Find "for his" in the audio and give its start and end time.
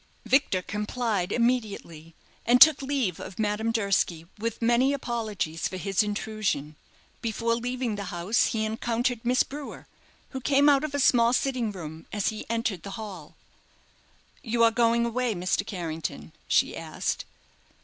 5.67-6.01